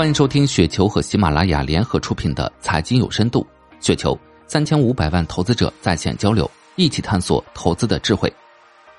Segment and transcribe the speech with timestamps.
[0.00, 3.46] 欢迎收听雪球和喜马拉雅联合出品的《财经有深度》，
[3.86, 8.32] 雪球三千五百万投资者在线交流，一起探索投资的智慧。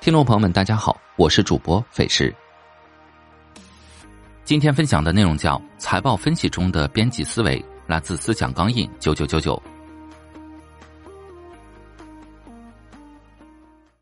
[0.00, 2.32] 听众朋友们，大家好，我是主播费时。
[4.44, 9.60] 今天分享的内容叫财报分析中的编辑思维，来自思想钢印九九九九。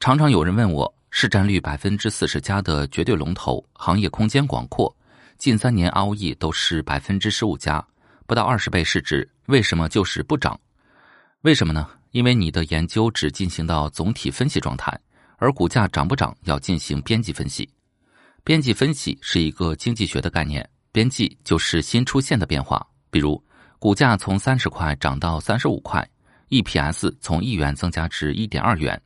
[0.00, 4.90] 常常有人问我，市占率百分之四十加的绝对龙头，行业空间广阔。
[5.38, 7.86] 近三年 ROE 都是百分之十五加，
[8.26, 10.58] 不到二十倍市值，为什么就是不涨？
[11.42, 11.88] 为什么呢？
[12.10, 14.98] 因为你的研究只进行到总体分析状态，
[15.36, 17.68] 而股价涨不涨要进行边际分析。
[18.42, 23.40] 边际分析是一个经济学的概念，边际就是新出现的变化，比如
[23.78, 26.04] 股价从三十块涨到三十五块
[26.48, 29.00] ，EPS 从一元增加至一点二元。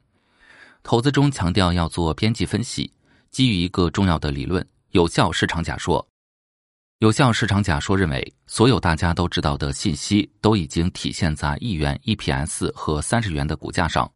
[0.82, 2.90] 投资中强调要做边际分析，
[3.30, 6.08] 基于一个重要的理论——有效市场假说。
[7.02, 14.08] 有效市场假说认为，所有大家都知道的信息都已经体现在一元 EPS 和三十元的股价上。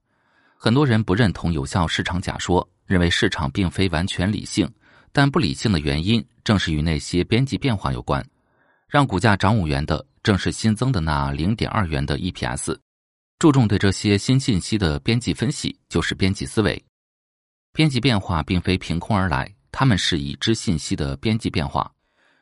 [0.56, 4.73] 很多人不认同有效市场假说，认为市场并非完全理性，
[5.11, 8.25] 但不理性的原因正是与那些边际变化有关。
[8.89, 12.78] 让股价涨五元的，正是新增的那零点二元的 EPS。
[13.41, 16.81] 注重对这些新信息的边际分析，就是边际思维。
[17.73, 21.91] 边际变化并非凭空而来，它们是已知信息的边际变化。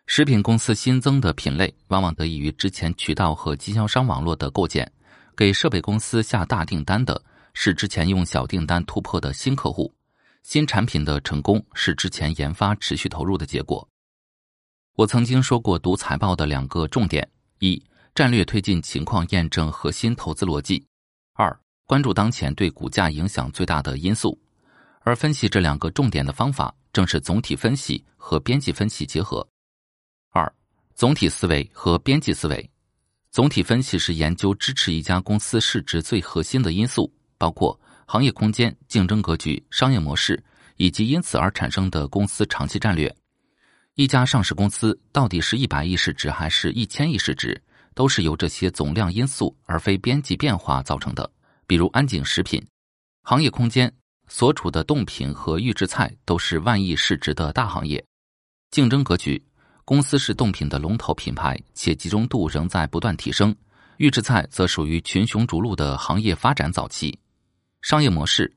[0.06, 4.86] 食品公司新增的品类，往往得益于之前渠道和经销商网络的构建；
[5.34, 7.20] 给设备公司下大订单的
[7.54, 9.92] 是之前用小订单突破的新客户。
[10.42, 13.86] 新产品的成功是之前研发持续投入的结果。
[14.94, 17.26] 我曾经说过，读财报的两个重点：
[17.60, 17.82] 一、
[18.14, 20.84] 战略推进情况验证核心投资逻辑；
[21.32, 24.38] 二、关注当前对股价影响最大的因素。
[25.00, 29.46] 而分析这两个重点的方法，正是总体分析和边际分析结合。
[30.94, 32.70] 总体思维和边际思维。
[33.30, 40.40] 总体分析是研究支持一家公司市值最核心的因素，包括行业空间、竞争格局、商业模式，
[40.76, 43.12] 以及因此而产生的公司长期战略。
[43.96, 47.60] 一家上市公司到底是一百亿市值还是一千亿市值，
[47.92, 51.28] 都是由这些总量因素而非边际变化造成的。
[51.66, 52.64] 比如安井食品，
[53.22, 53.92] 行业空间
[54.28, 58.04] 所处的冻品和预制菜都是万亿市值的大行业，
[58.70, 59.44] 竞争格局。
[59.84, 63.54] 公司是冻品的龙头品牌，且集中度仍在不断提升。
[63.98, 67.16] 预制菜则属于群雄逐鹿的行业发展早期。
[67.82, 68.50] 商业模式：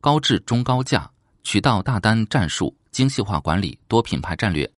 [0.00, 1.10] 高质中高价，
[1.42, 4.70] 渠道大单战术，精细化管理，多品牌战略。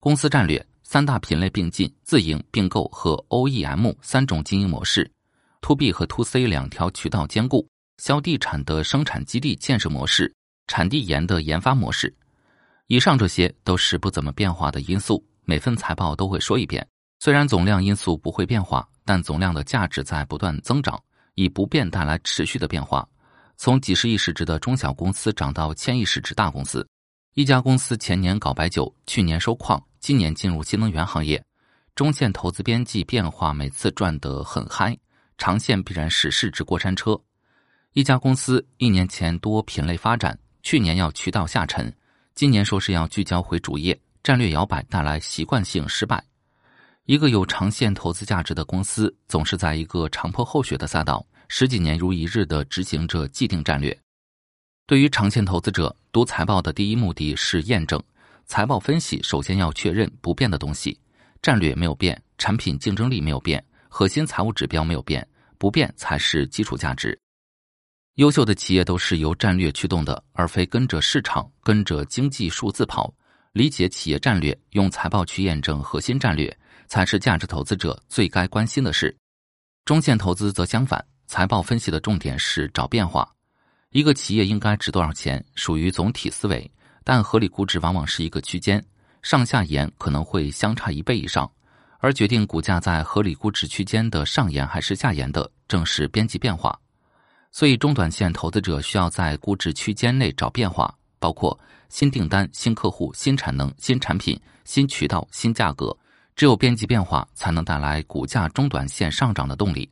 [0.00, 5.08] 公司战略：三大品类并进、自营、并购和 OEM 三种经营模式
[5.60, 7.66] ；To B 和 To C 两条渠道兼顾；
[7.98, 10.34] 销地产的生产基地建设模式，
[10.68, 12.12] 产地盐的研发模式。
[12.86, 15.24] 以上这些都是不怎么变化的因素。
[15.44, 16.86] 每份财报都会说一遍，
[17.18, 21.02] 虽然总量因素不会变化，但总量的价值在不断增长，
[21.34, 23.06] 以不变带来持续的变化。
[23.56, 26.86] 从几十亿市值的中小公司涨到千亿市值大公司，
[27.34, 31.42] 一家公司前年搞白酒，去年收矿，今年进入新能源行业，
[31.94, 34.96] 中线投资边际变化每次赚得很嗨，
[35.38, 37.20] 长线必然是市值过山车。
[37.92, 41.94] 一家公司一年前多品类发展，去年要渠道下沉，
[42.34, 43.96] 今年说是要聚焦回主业。
[44.24, 46.24] 战略摇摆带来习惯性失败。
[47.04, 53.94] 一个有长线投资价值的公司，总是在一个长坡厚雪的赛道，十几年如一日的执行着既定战略。
[54.86, 58.02] 对于长线投资者，读财报的第一目的是验证。
[58.46, 60.98] 财报分析首先要确认不变的东西：
[61.42, 65.26] 战略没有变，产品竞争力没有变，核心财务指标没有变，
[65.58, 67.18] 不变才是基础价值。
[68.14, 73.12] 优秀的企业都是由战略驱动的，而非跟着市场、跟着经济数字跑。
[73.54, 76.54] 理解企业战略，用财报去验证核心战略，
[76.88, 79.16] 才是价值投资者最该关心的事。
[79.84, 83.32] 中线投资则相反，财报分析的重点是找变化。
[83.90, 86.68] 一个企业应该值多少钱，属于总体思维，
[87.04, 88.84] 但合理估值往往是一个区间，
[89.22, 91.48] 上下沿可能会相差一倍以上，
[92.00, 96.76] 而决定股价在合理估值区间的上沿还是下沿的，正是边际变化。
[97.52, 100.92] 所以，中短线投资者需要在估值区间内找变化。
[101.24, 105.96] 包括新订单、新客户、新产能、新产品、新渠道、新价格，
[106.36, 109.90] 只有边际变化，才能带来股价中短线上涨的动力。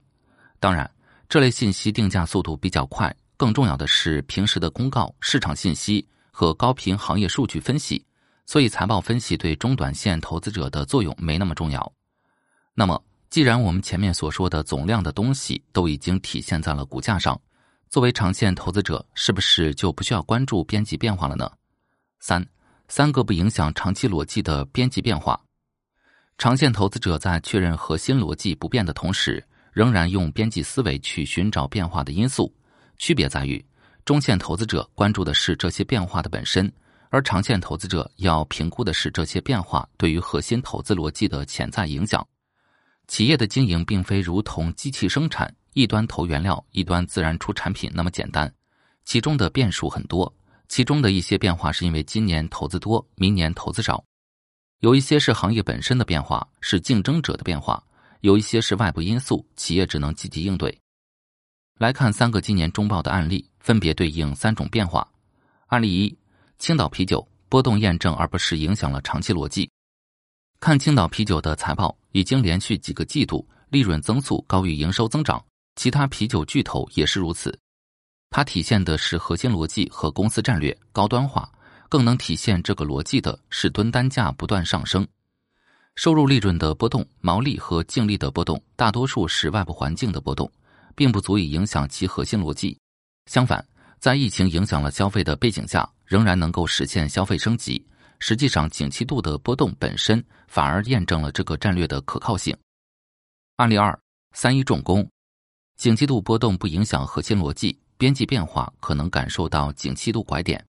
[0.60, 0.90] 当然，
[1.30, 8.04] 这类信息定价速度比较快，更重要的是平时的公告、市场信息和高频行业数据分析。
[8.44, 11.90] 所以，财报分析对中短线投资者的作用没那么重要。
[12.74, 17.40] 那么，既然我们前面所说的总量的东西都已经体现在了股价上。
[17.92, 21.52] 作为长线投资者，是不是就不需要关注边际变化了呢？
[22.20, 22.42] 三，
[22.88, 25.38] 三个不影响长期逻辑的边际变化。
[26.38, 32.50] 长线投资者在确认核心逻辑不变的同时，仍然用边际思维去寻找变化的因素。
[32.96, 33.62] 区别在于，
[34.06, 36.72] 中线投资者关注的是这些变化的本身，
[37.10, 42.26] 而长线投资者要评估的是这些变化对于核心投资逻辑的潜在影响。
[43.06, 48.52] 企业的经营并非如同机器生产，一端投原料，一端自然出产品那么简单，
[49.04, 50.32] 其中的变数很多。
[50.68, 54.02] 其中的一些变化是因为今年投资多，明年投资少；
[54.80, 57.82] 有一些是行业本身的变化，是竞争者的变化；
[58.20, 60.78] 有一些是外部因素，企业只能积极应对。
[61.78, 65.06] 来看三个今年中报的案例，分别对应三种变化。
[65.66, 66.18] 案例一：
[66.58, 69.70] 青岛啤酒波动验证而不是影响了长期逻辑。
[70.60, 75.44] 看青岛啤酒的财报，已经连续几个季度利润增速高于营收增长，
[75.76, 77.58] 其他啤酒巨头也是如此。
[78.30, 81.50] 它体现的是核心逻辑和公司战略高端化，
[81.88, 85.06] 更能体现这个逻辑的是吨单价不断上升。
[85.96, 90.50] 收入利润的波动、毛利和净利的波动，大多数是外部环境的波动，
[90.94, 92.78] 并不足以影响其核心逻辑。
[93.26, 93.62] 相反，
[93.98, 97.86] 在疫情影响了消费的背景下，仍然能够实现消费升级。
[98.18, 102.56] 实际上，景气度的波动本身反而验证了这个战略的可靠性。
[103.56, 103.98] 案例二：
[104.32, 105.06] 三一重工，
[105.82, 107.76] 景气度波动不影响核心逻辑。
[107.98, 110.64] 边际变化可能感受到景气度拐点。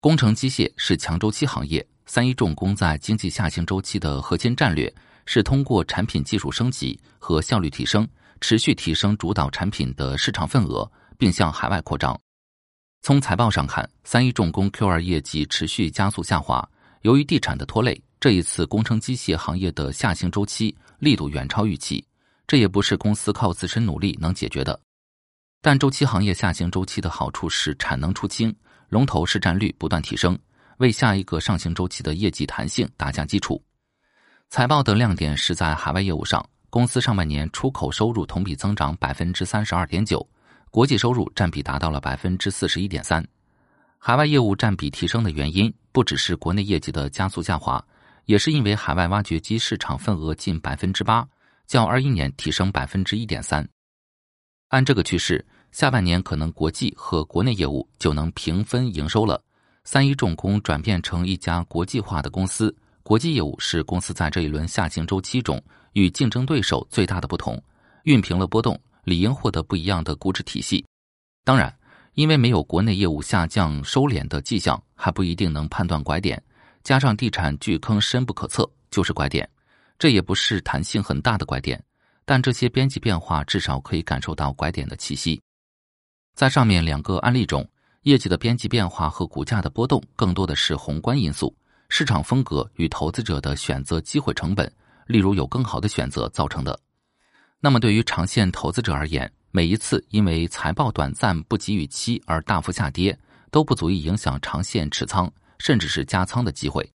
[0.00, 4.90] 工程机械是强周期行业，三一重工在经济下行周期的核心战略
[5.26, 8.08] 是通过产品技术升级和效率提升，
[8.40, 12.18] 持续提升主导产品的市场份额，并向海外扩张。
[13.02, 16.66] 从财报上看，三一重工 Q 二业绩持续加速下滑，
[17.02, 22.02] 由于地产的拖累，这一次工程机械行业的下行周期力度远超预期，
[22.46, 24.78] 这也不是公司靠自身努力能解决的。
[25.60, 28.54] 但周期行业下行周期的好处是产能出清，
[28.88, 30.38] 龙头市占率不断提升，
[30.76, 33.62] 为下一个上行周期的业绩弹性打下基础。
[34.50, 40.24] 财报的亮点是在海外业务上，公司上半年出口收入同比增长百分之三十二点九，
[40.70, 43.26] 国际收入占比达到了百分之四十一点三。
[43.98, 47.82] 海外业务占比提升的原因不只是国内业绩的加速下滑，
[48.26, 51.26] 也是因为海外挖掘机市场份额近百分之八，
[51.66, 53.66] 较二一年提升百分之一点三。
[54.68, 59.42] 按这个趋势，下半年可能国际和国内业务就能平分营收了。
[59.84, 65.62] 三一重工转变成一家国际化的公司，国际业务是公司在这一轮下行周期中
[65.92, 67.62] 与竞争对手最大的不同。
[68.04, 70.84] 熨平了波动，理应获得不一样的估值体系。
[71.44, 71.74] 当然，
[72.14, 76.42] 因为没有国内业务下降收敛的迹象，还不一定能判断拐点。
[76.82, 79.48] 加上地产巨坑深不可测，就是拐点。
[79.98, 81.82] 这也不是弹性很大的拐点。
[82.26, 85.38] 但这些边际变化至少可以感受到拐点的气息。
[86.34, 87.68] 在上面两个案例中，
[88.04, 91.54] 业绩的边际变化和股价的波动更多的是宏观因素、
[91.90, 94.72] 市场风格与投资者的选择机会成本，
[95.06, 96.80] 例如有更好的选择造成的。
[97.60, 103.18] 那么，对于长线投资者而言，每一次因为财报短暂不及预期而大幅下跌，
[103.50, 106.90] 都不足以影响长线持仓甚至是加仓的机会。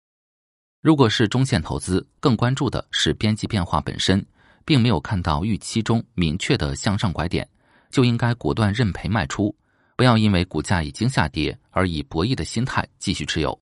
[0.87, 4.25] 如果是中线投资，更关注的是边际变化本身。
[4.65, 7.49] 并没有看到预期中明确的向上拐点，
[7.91, 9.53] 就应该果断认赔卖出，
[9.97, 13.59] 不要因为股价已经下跌而以博弈的心态继续持有。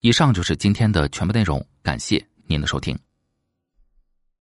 [0.00, 2.96] 以上就是今天的全部内容，感谢您的收听。